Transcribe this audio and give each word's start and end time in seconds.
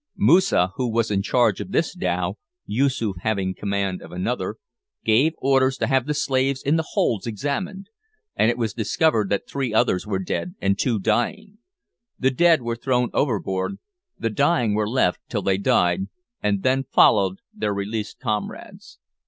Moosa, 0.17 0.71
who 0.77 0.91
was 0.91 1.11
in 1.11 1.21
charge 1.21 1.61
of 1.61 1.71
this 1.71 1.93
dhow 1.93 2.35
(Yoosoof 2.65 3.17
having 3.21 3.53
command 3.53 4.01
of 4.01 4.11
another), 4.11 4.55
gave 5.05 5.33
orders 5.37 5.77
to 5.77 5.85
have 5.85 6.07
the 6.07 6.15
slaves 6.15 6.63
in 6.63 6.75
the 6.75 6.87
hold 6.93 7.27
examined, 7.27 7.85
and 8.35 8.49
it 8.49 8.57
was 8.57 8.73
discovered 8.73 9.29
that 9.29 9.47
three 9.47 9.71
others 9.75 10.07
were 10.07 10.17
dead 10.17 10.55
and 10.59 10.79
two 10.79 10.97
dying. 10.97 11.59
The 12.17 12.31
dead 12.31 12.63
were 12.63 12.75
thrown 12.75 13.11
overboard; 13.13 13.77
the 14.17 14.31
dying 14.31 14.73
were 14.73 14.89
left 14.89 15.19
till 15.29 15.43
they 15.43 15.59
died, 15.59 16.07
and 16.41 16.63
then 16.63 16.83
followed 16.85 17.37
their 17.53 17.71
released 17.71 18.19
comrades. 18.19 18.97